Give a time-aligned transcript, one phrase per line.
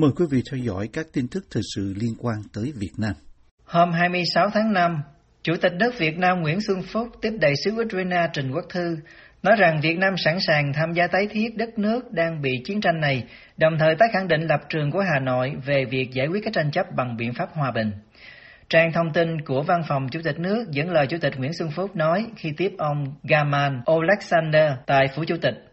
[0.00, 3.12] Mời quý vị theo dõi các tin tức thời sự liên quan tới Việt Nam.
[3.64, 5.02] Hôm 26 tháng 5,
[5.42, 8.96] Chủ tịch nước Việt Nam Nguyễn Xuân Phúc tiếp đại sứ Ukraine Trình Quốc Thư
[9.42, 12.80] nói rằng Việt Nam sẵn sàng tham gia tái thiết đất nước đang bị chiến
[12.80, 13.24] tranh này,
[13.56, 16.52] đồng thời tái khẳng định lập trường của Hà Nội về việc giải quyết các
[16.52, 17.90] tranh chấp bằng biện pháp hòa bình.
[18.68, 21.70] Trang thông tin của Văn phòng Chủ tịch nước dẫn lời Chủ tịch Nguyễn Xuân
[21.70, 25.67] Phúc nói khi tiếp ông Gaman Alexander tại Phủ Chủ tịch.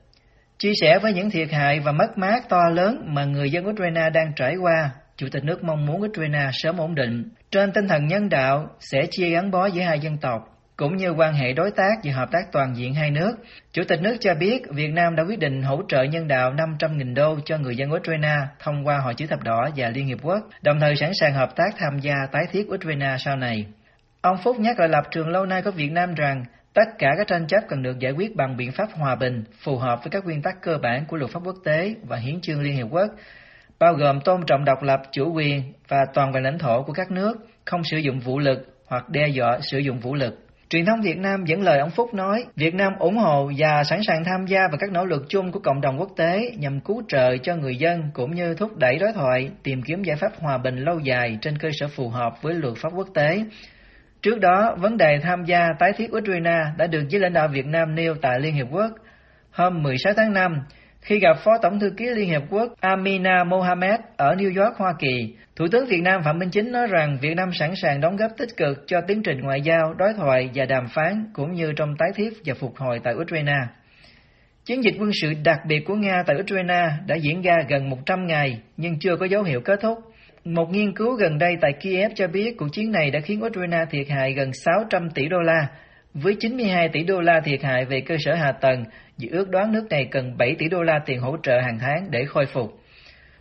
[0.58, 4.10] Chia sẻ với những thiệt hại và mất mát to lớn mà người dân Ukraine
[4.10, 7.30] đang trải qua, Chủ tịch nước mong muốn Ukraine sớm ổn định.
[7.52, 10.42] Trên tinh thần nhân đạo, sẽ chia gắn bó giữa hai dân tộc,
[10.78, 13.36] cũng như quan hệ đối tác và hợp tác toàn diện hai nước.
[13.74, 17.14] Chủ tịch nước cho biết Việt Nam đã quyết định hỗ trợ nhân đạo 500.000
[17.14, 20.40] đô cho người dân Ukraine thông qua Hội chữ thập đỏ và Liên Hiệp Quốc,
[20.62, 23.66] đồng thời sẵn sàng hợp tác tham gia tái thiết Ukraine sau này.
[24.22, 26.44] Ông Phúc nhắc lại lập trường lâu nay của Việt Nam rằng
[26.76, 29.78] tất cả các tranh chấp cần được giải quyết bằng biện pháp hòa bình, phù
[29.78, 32.62] hợp với các nguyên tắc cơ bản của luật pháp quốc tế và hiến chương
[32.62, 33.12] Liên Hiệp Quốc,
[33.80, 37.12] bao gồm tôn trọng độc lập, chủ quyền và toàn vẹn lãnh thổ của các
[37.12, 40.40] nước, không sử dụng vũ lực hoặc đe dọa sử dụng vũ lực.
[40.70, 44.00] Truyền thông Việt Nam dẫn lời ông Phúc nói, Việt Nam ủng hộ và sẵn
[44.08, 47.04] sàng tham gia vào các nỗ lực chung của cộng đồng quốc tế nhằm cứu
[47.08, 50.58] trợ cho người dân cũng như thúc đẩy đối thoại, tìm kiếm giải pháp hòa
[50.58, 53.44] bình lâu dài trên cơ sở phù hợp với luật pháp quốc tế.
[54.26, 57.66] Trước đó, vấn đề tham gia tái thiết Ukraine đã được giới lãnh đạo Việt
[57.66, 58.92] Nam nêu tại Liên Hiệp Quốc.
[59.52, 60.56] Hôm 16 tháng 5,
[61.02, 64.94] khi gặp Phó Tổng thư ký Liên Hiệp Quốc Amina Mohamed ở New York, Hoa
[65.00, 68.16] Kỳ, Thủ tướng Việt Nam Phạm Minh Chính nói rằng Việt Nam sẵn sàng đóng
[68.16, 71.74] góp tích cực cho tiến trình ngoại giao, đối thoại và đàm phán cũng như
[71.76, 73.58] trong tái thiết và phục hồi tại Ukraine.
[74.66, 78.28] Chiến dịch quân sự đặc biệt của Nga tại Ukraine đã diễn ra gần 100
[78.28, 79.98] ngày nhưng chưa có dấu hiệu kết thúc.
[80.46, 83.86] Một nghiên cứu gần đây tại Kiev cho biết cuộc chiến này đã khiến Ukraine
[83.90, 85.68] thiệt hại gần 600 tỷ đô la,
[86.14, 88.84] với 92 tỷ đô la thiệt hại về cơ sở hạ tầng,
[89.18, 92.08] dự ước đoán nước này cần 7 tỷ đô la tiền hỗ trợ hàng tháng
[92.12, 92.80] để khôi phục.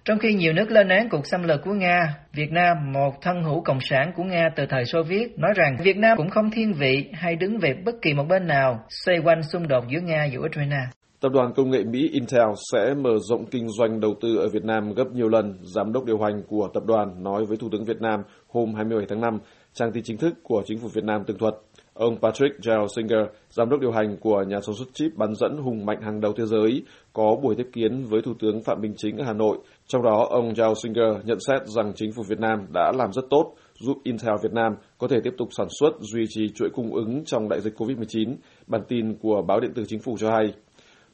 [0.04, 3.42] Trong khi nhiều nước lên án cuộc xâm lược của Nga, Việt Nam, một thân
[3.42, 6.50] hữu cộng sản của Nga từ thời Xô Viết, nói rằng Việt Nam cũng không
[6.50, 10.00] thiên vị hay đứng về bất kỳ một bên nào xoay quanh xung đột giữa
[10.00, 10.80] Nga và Ukraine.
[11.24, 14.64] Tập đoàn công nghệ Mỹ Intel sẽ mở rộng kinh doanh đầu tư ở Việt
[14.64, 17.84] Nam gấp nhiều lần, giám đốc điều hành của tập đoàn nói với Thủ tướng
[17.84, 19.38] Việt Nam hôm 27 tháng 5,
[19.74, 21.54] trang tin chính thức của chính phủ Việt Nam tường thuật.
[21.94, 25.86] Ông Patrick Gelsinger, giám đốc điều hành của nhà sản xuất chip bán dẫn hùng
[25.86, 29.16] mạnh hàng đầu thế giới, có buổi tiếp kiến với Thủ tướng Phạm Minh Chính
[29.16, 29.58] ở Hà Nội.
[29.86, 33.54] Trong đó, ông Gelsinger nhận xét rằng chính phủ Việt Nam đã làm rất tốt,
[33.80, 37.24] giúp Intel Việt Nam có thể tiếp tục sản xuất, duy trì chuỗi cung ứng
[37.24, 38.34] trong đại dịch COVID-19,
[38.66, 40.52] bản tin của báo điện tử chính phủ cho hay.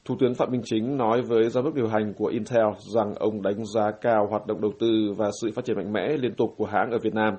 [0.05, 3.41] Thủ tướng Phạm Minh Chính nói với giám đốc điều hành của Intel rằng ông
[3.41, 6.53] đánh giá cao hoạt động đầu tư và sự phát triển mạnh mẽ liên tục
[6.57, 7.33] của hãng ở Việt Nam.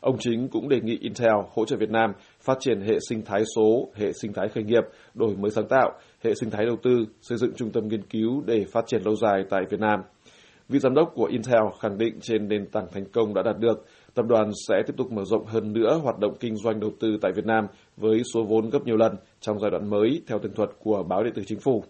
[0.00, 3.42] Ông Chính cũng đề nghị Intel hỗ trợ Việt Nam phát triển hệ sinh thái
[3.56, 4.82] số, hệ sinh thái khởi nghiệp,
[5.14, 5.90] đổi mới sáng tạo,
[6.24, 9.16] hệ sinh thái đầu tư, xây dựng trung tâm nghiên cứu để phát triển lâu
[9.16, 10.00] dài tại Việt Nam.
[10.68, 13.84] Vị giám đốc của Intel khẳng định trên nền tảng thành công đã đạt được,
[14.14, 17.08] tập đoàn sẽ tiếp tục mở rộng hơn nữa hoạt động kinh doanh đầu tư
[17.22, 20.54] tại Việt Nam với số vốn gấp nhiều lần trong giai đoạn mới theo tường
[20.54, 21.84] thuật của báo điện tử chính phủ.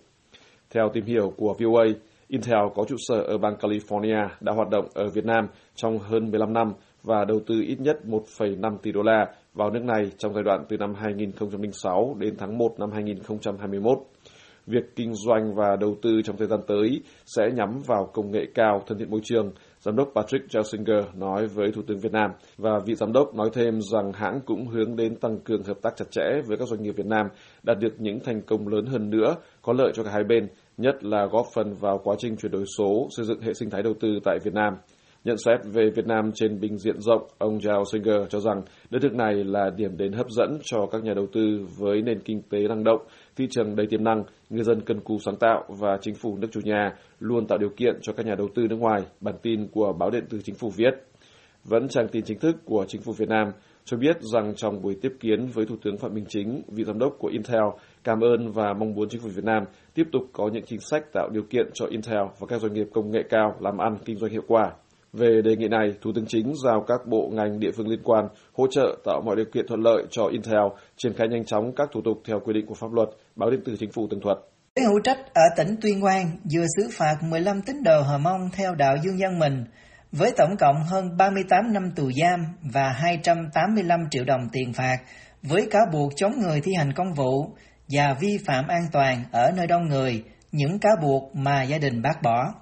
[0.74, 1.84] Theo tìm hiểu của VOA,
[2.28, 6.30] Intel có trụ sở ở bang California đã hoạt động ở Việt Nam trong hơn
[6.30, 6.72] 15 năm
[7.02, 10.64] và đầu tư ít nhất 1,5 tỷ đô la vào nước này trong giai đoạn
[10.68, 13.98] từ năm 2006 đến tháng 1 năm 2021.
[14.66, 18.44] Việc kinh doanh và đầu tư trong thời gian tới sẽ nhắm vào công nghệ
[18.54, 22.30] cao thân thiện môi trường, Giám đốc Patrick Gelsinger nói với Thủ tướng Việt Nam
[22.56, 25.96] và vị giám đốc nói thêm rằng hãng cũng hướng đến tăng cường hợp tác
[25.96, 27.26] chặt chẽ với các doanh nghiệp Việt Nam,
[27.62, 31.04] đạt được những thành công lớn hơn nữa, có lợi cho cả hai bên, nhất
[31.04, 33.94] là góp phần vào quá trình chuyển đổi số, xây dựng hệ sinh thái đầu
[34.00, 34.74] tư tại Việt Nam.
[35.24, 39.02] Nhận xét về Việt Nam trên bình diện rộng, ông Jao Singer cho rằng đất
[39.02, 42.42] nước này là điểm đến hấp dẫn cho các nhà đầu tư với nền kinh
[42.42, 43.00] tế năng động,
[43.36, 46.48] thị trường đầy tiềm năng, người dân cần cù sáng tạo và chính phủ nước
[46.52, 49.68] chủ nhà luôn tạo điều kiện cho các nhà đầu tư nước ngoài, bản tin
[49.68, 50.94] của báo điện tử chính phủ viết.
[51.64, 53.52] Vẫn trang tin chính thức của chính phủ Việt Nam
[53.84, 56.98] cho biết rằng trong buổi tiếp kiến với Thủ tướng Phạm Minh Chính, vị giám
[56.98, 57.64] đốc của Intel
[58.04, 61.12] cảm ơn và mong muốn chính phủ Việt Nam tiếp tục có những chính sách
[61.12, 64.16] tạo điều kiện cho Intel và các doanh nghiệp công nghệ cao làm ăn kinh
[64.16, 64.72] doanh hiệu quả.
[65.12, 68.28] Về đề nghị này, Thủ tướng Chính giao các bộ ngành địa phương liên quan
[68.52, 70.66] hỗ trợ tạo mọi điều kiện thuận lợi cho Intel
[70.96, 73.60] triển khai nhanh chóng các thủ tục theo quy định của pháp luật, báo điện
[73.64, 74.38] tử chính phủ tường thuật.
[74.76, 78.50] Giới hữu trách ở tỉnh Tuyên Quang vừa xử phạt 15 tín đồ Hờ Mông
[78.52, 79.64] theo đạo Dương Văn Mình
[80.12, 82.40] với tổng cộng hơn 38 năm tù giam
[82.72, 84.96] và 285 triệu đồng tiền phạt
[85.42, 87.56] với cáo buộc chống người thi hành công vụ
[87.88, 92.02] và vi phạm an toàn ở nơi đông người, những cáo buộc mà gia đình
[92.02, 92.54] bác bỏ.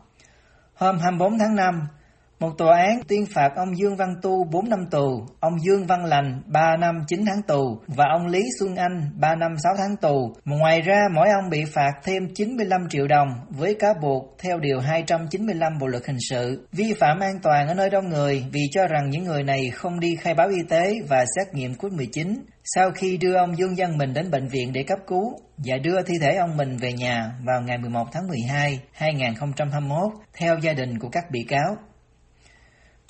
[0.75, 1.75] Hôm 24 tháng 5,
[2.40, 6.04] một tòa án tuyên phạt ông Dương Văn Tu 4 năm tù, ông Dương Văn
[6.04, 9.96] Lành 3 năm 9 tháng tù và ông Lý Xuân Anh 3 năm 6 tháng
[9.96, 10.32] tù.
[10.44, 14.81] Ngoài ra, mỗi ông bị phạt thêm 95 triệu đồng với cáo buộc theo Điều
[14.81, 18.87] 295 Bộ Luật Hình sự, vi phạm an toàn ở nơi đông người vì cho
[18.87, 22.34] rằng những người này không đi khai báo y tế và xét nghiệm COVID-19
[22.64, 26.02] sau khi đưa ông Dương Văn Mình đến bệnh viện để cấp cứu và đưa
[26.02, 30.98] thi thể ông Mình về nhà vào ngày 11 tháng 12, 2021 theo gia đình
[30.98, 31.76] của các bị cáo.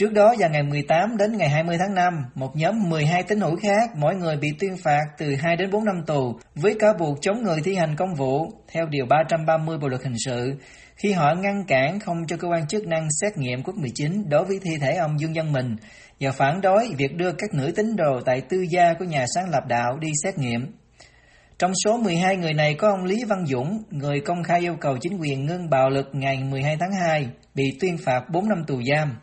[0.00, 3.56] Trước đó vào ngày 18 đến ngày 20 tháng 5, một nhóm 12 tín hữu
[3.56, 7.18] khác, mỗi người bị tuyên phạt từ 2 đến 4 năm tù với cáo buộc
[7.20, 10.54] chống người thi hành công vụ theo Điều 330 Bộ Luật Hình sự
[10.96, 14.58] khi họ ngăn cản không cho cơ quan chức năng xét nghiệm COVID-19 đối với
[14.62, 15.76] thi thể ông Dương Văn Mình
[16.20, 19.50] và phản đối việc đưa các nữ tín đồ tại tư gia của nhà sáng
[19.50, 20.66] lập đạo đi xét nghiệm.
[21.58, 24.96] Trong số 12 người này có ông Lý Văn Dũng, người công khai yêu cầu
[25.00, 28.80] chính quyền ngưng bạo lực ngày 12 tháng 2, bị tuyên phạt 4 năm tù
[28.82, 29.16] giam.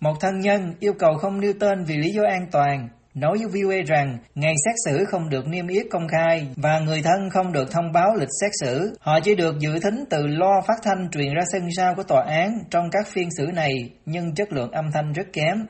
[0.00, 3.62] Một thân nhân yêu cầu không nêu tên vì lý do an toàn, nói với
[3.62, 7.52] VOA rằng ngày xét xử không được niêm yết công khai và người thân không
[7.52, 8.96] được thông báo lịch xét xử.
[9.00, 12.24] Họ chỉ được dự thính từ lo phát thanh truyền ra sân sau của tòa
[12.26, 13.72] án trong các phiên xử này,
[14.06, 15.66] nhưng chất lượng âm thanh rất kém.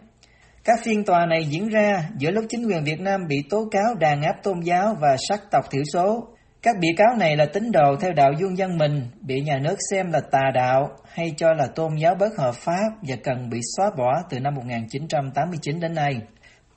[0.64, 3.94] Các phiên tòa này diễn ra giữa lúc chính quyền Việt Nam bị tố cáo
[4.00, 6.28] đàn áp tôn giáo và sắc tộc thiểu số.
[6.62, 9.76] Các bị cáo này là tín đồ theo đạo Dương dân Mình, bị nhà nước
[9.90, 13.60] xem là tà đạo hay cho là tôn giáo bất hợp pháp và cần bị
[13.76, 16.20] xóa bỏ từ năm 1989 đến nay.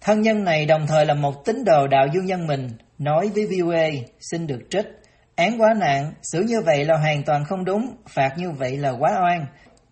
[0.02, 2.68] Thân nhân này đồng thời là một tín đồ đạo Dương dân Mình,
[2.98, 3.88] nói với VOA
[4.32, 4.86] xin được trích.
[5.36, 8.92] Án quá nặng, xử như vậy là hoàn toàn không đúng, phạt như vậy là
[9.00, 9.46] quá oan.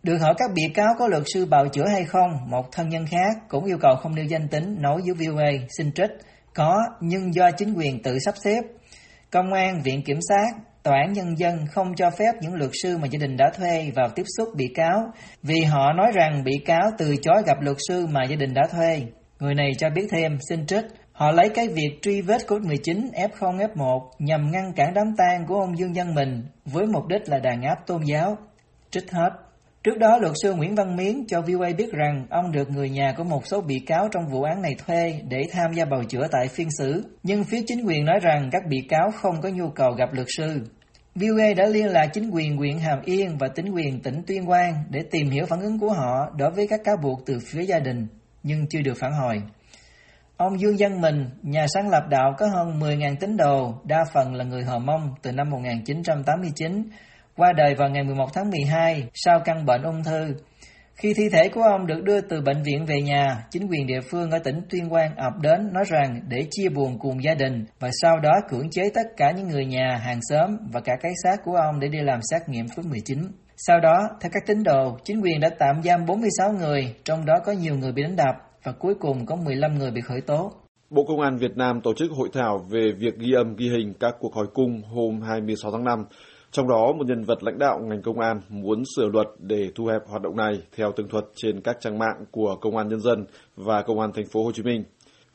[0.04, 3.06] Được hỏi các bị cáo có luật sư bào chữa hay không, một thân nhân
[3.06, 6.10] khác cũng yêu cầu không nêu danh tính nói với VOA xin trích.
[6.54, 8.62] Có, nhưng do chính quyền tự sắp xếp.
[9.32, 12.98] Công an, viện kiểm sát, tòa án nhân dân không cho phép những luật sư
[12.98, 15.12] mà gia đình đã thuê vào tiếp xúc bị cáo
[15.44, 18.62] vì họ nói rằng bị cáo từ chối gặp luật sư mà gia đình đã
[18.72, 19.02] thuê.
[19.40, 23.58] Người này cho biết thêm, xin trích, họ lấy cái việc truy vết COVID-19 F0,
[23.74, 27.40] F1 nhằm ngăn cản đám tang của ông Dương Văn Mình với mục đích là
[27.40, 28.38] đàn áp tôn giáo.
[28.92, 29.30] Trích hết.
[29.84, 33.14] Trước đó, luật sư Nguyễn Văn Miến cho VOA biết rằng ông được người nhà
[33.18, 36.28] của một số bị cáo trong vụ án này thuê để tham gia bào chữa
[36.32, 39.70] tại phiên xử, nhưng phía chính quyền nói rằng các bị cáo không có nhu
[39.70, 40.62] cầu gặp luật sư.
[41.16, 44.74] VOA đã liên lạc chính quyền huyện Hàm Yên và chính quyền tỉnh Tuyên Quang
[44.90, 47.80] để tìm hiểu phản ứng của họ đối với các cáo buộc từ phía gia
[47.80, 48.08] đình,
[48.44, 49.42] nhưng chưa được phản hồi.
[50.38, 54.36] Ông Dương Văn Mình, nhà sáng lập đạo có hơn 10.000 tín đồ, đa phần
[54.36, 56.90] là người Hờ Mông từ năm 1989,
[57.40, 60.36] qua đời vào ngày 11 tháng 12 sau căn bệnh ung thư.
[60.96, 64.02] Khi thi thể của ông được đưa từ bệnh viện về nhà, chính quyền địa
[64.12, 67.66] phương ở tỉnh Tuyên Quang ập đến nói rằng để chia buồn cùng gia đình
[67.80, 71.12] và sau đó cưỡng chế tất cả những người nhà, hàng xóm và cả cái
[71.24, 73.24] xác của ông để đi làm xét nghiệm COVID-19.
[73.58, 77.34] Sau đó, theo các tín đồ, chính quyền đã tạm giam 46 người, trong đó
[77.46, 80.52] có nhiều người bị đánh đập và cuối cùng có 15 người bị khởi tố.
[80.90, 83.94] Bộ Công an Việt Nam tổ chức hội thảo về việc ghi âm ghi hình
[84.00, 86.06] các cuộc hỏi cung hôm 26 tháng 5
[86.52, 89.86] trong đó, một nhân vật lãnh đạo ngành công an muốn sửa luật để thu
[89.86, 93.00] hẹp hoạt động này theo tường thuật trên các trang mạng của Công an Nhân
[93.00, 93.26] dân
[93.56, 94.84] và Công an Thành phố Hồ Chí Minh.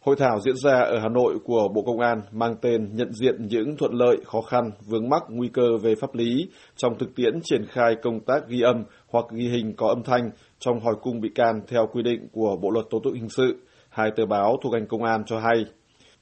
[0.00, 3.46] Hội thảo diễn ra ở Hà Nội của Bộ Công an mang tên nhận diện
[3.48, 7.40] những thuận lợi, khó khăn, vướng mắc, nguy cơ về pháp lý trong thực tiễn
[7.44, 11.20] triển khai công tác ghi âm hoặc ghi hình có âm thanh trong hỏi cung
[11.20, 13.56] bị can theo quy định của Bộ luật tố tụng hình sự.
[13.88, 15.64] Hai tờ báo thuộc ngành công an cho hay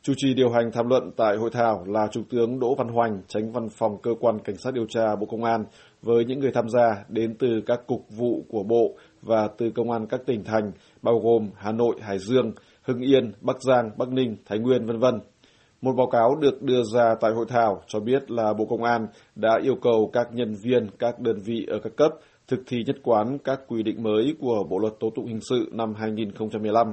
[0.04, 3.22] Chủ trì điều hành tham luận tại hội thảo là Trung tướng Đỗ Văn Hoành,
[3.28, 5.64] tránh văn phòng cơ quan cảnh sát điều tra Bộ Công an
[6.02, 9.90] với những người tham gia đến từ các cục vụ của Bộ và từ công
[9.90, 10.72] an các tỉnh thành
[11.02, 14.98] bao gồm Hà Nội, Hải Dương, Hưng Yên, Bắc Giang, Bắc Ninh, Thái Nguyên, vân
[14.98, 15.20] vân.
[15.82, 19.06] Một báo cáo được đưa ra tại hội thảo cho biết là Bộ Công an
[19.36, 22.12] đã yêu cầu các nhân viên các đơn vị ở các cấp
[22.48, 25.68] thực thi nhất quán các quy định mới của Bộ luật tố tụng hình sự
[25.72, 26.92] năm 2015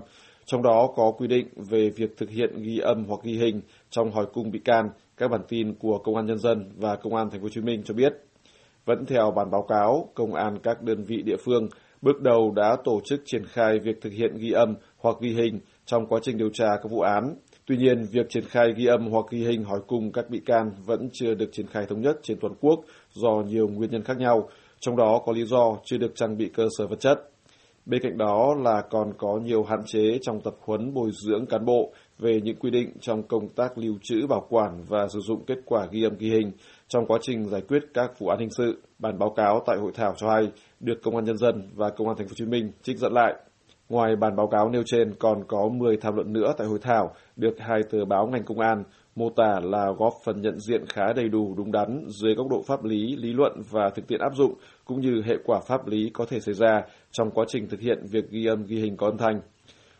[0.50, 4.12] trong đó có quy định về việc thực hiện ghi âm hoặc ghi hình trong
[4.12, 7.30] hỏi cung bị can, các bản tin của Công an Nhân dân và Công an
[7.30, 8.14] Thành phố Hồ Chí Minh cho biết.
[8.86, 11.68] Vẫn theo bản báo cáo, Công an các đơn vị địa phương
[12.02, 15.60] bước đầu đã tổ chức triển khai việc thực hiện ghi âm hoặc ghi hình
[15.86, 17.36] trong quá trình điều tra các vụ án.
[17.66, 20.72] Tuy nhiên, việc triển khai ghi âm hoặc ghi hình hỏi cung các bị can
[20.86, 22.80] vẫn chưa được triển khai thống nhất trên toàn quốc
[23.12, 26.50] do nhiều nguyên nhân khác nhau, trong đó có lý do chưa được trang bị
[26.54, 27.30] cơ sở vật chất.
[27.90, 31.66] Bên cạnh đó là còn có nhiều hạn chế trong tập huấn bồi dưỡng cán
[31.66, 35.46] bộ về những quy định trong công tác lưu trữ bảo quản và sử dụng
[35.46, 36.52] kết quả ghi âm ghi hình
[36.88, 38.82] trong quá trình giải quyết các vụ án hình sự.
[39.00, 42.08] Bản báo cáo tại hội thảo cho hay được Công an Nhân dân và Công
[42.08, 43.36] an Thành phố Hồ Chí Minh trích dẫn lại.
[43.90, 47.14] Ngoài bản báo cáo nêu trên còn có 10 tham luận nữa tại hội thảo
[47.36, 48.84] được hai tờ báo ngành công an
[49.16, 52.64] mô tả là góp phần nhận diện khá đầy đủ đúng đắn dưới góc độ
[52.68, 54.54] pháp lý, lý luận và thực tiễn áp dụng
[54.86, 56.82] cũng như hệ quả pháp lý có thể xảy ra
[57.12, 59.42] trong quá trình thực hiện việc ghi âm ghi hình có âm thanh.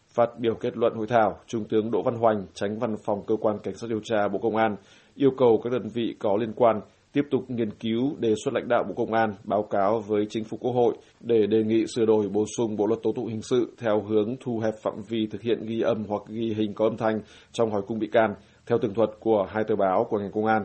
[0.08, 3.36] Phát biểu kết luận hội thảo, Trung tướng Đỗ Văn Hoành, tránh văn phòng cơ
[3.36, 4.76] quan cảnh sát điều tra Bộ Công an,
[5.16, 6.82] yêu cầu các đơn vị có liên quan
[7.14, 10.44] tiếp tục nghiên cứu đề xuất lãnh đạo Bộ Công an báo cáo với chính
[10.44, 13.42] phủ Quốc hội để đề nghị sửa đổi bổ sung Bộ luật tố tụng hình
[13.42, 16.86] sự theo hướng thu hẹp phạm vi thực hiện ghi âm hoặc ghi hình có
[16.86, 18.34] âm thanh trong hỏi cung bị can
[18.66, 20.64] theo tường thuật của hai tờ báo của ngành công an.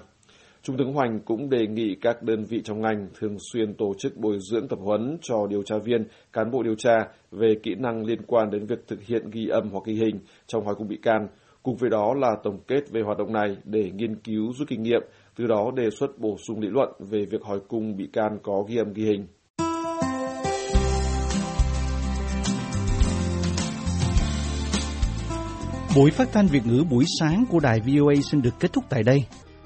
[0.64, 4.16] Trung tướng Hoành cũng đề nghị các đơn vị trong ngành thường xuyên tổ chức
[4.16, 8.04] bồi dưỡng tập huấn cho điều tra viên, cán bộ điều tra về kỹ năng
[8.06, 10.96] liên quan đến việc thực hiện ghi âm hoặc ghi hình trong hỏi cung bị
[11.02, 11.28] can.
[11.62, 14.82] Cùng với đó là tổng kết về hoạt động này để nghiên cứu rút kinh
[14.82, 15.02] nghiệm,
[15.36, 18.64] từ đó đề xuất bổ sung lý luận về việc hỏi cung bị can có
[18.68, 19.26] ghi âm ghi hình.
[25.96, 29.02] Buổi phát thanh Việt ngữ buổi sáng của đài VOA xin được kết thúc tại
[29.02, 29.24] đây.